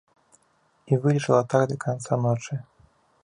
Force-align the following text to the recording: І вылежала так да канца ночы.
І 0.95 0.99
вылежала 1.03 1.43
так 1.53 1.67
да 1.71 1.77
канца 1.85 2.19
ночы. 2.25 2.61